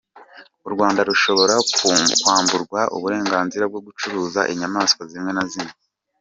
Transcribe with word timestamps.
U 0.67 0.69
Rwanda 0.73 1.01
rushobora 1.09 1.55
kwamburwa 2.21 2.79
uburenganzira 2.95 3.63
bwo 3.71 3.81
gucuruza 3.87 4.41
inyamaswa 4.53 5.01
zimwe 5.11 5.31
na 5.35 5.43
zimwe 5.51 5.73